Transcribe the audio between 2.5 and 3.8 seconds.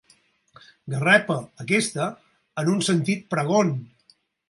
en un sentit pregon.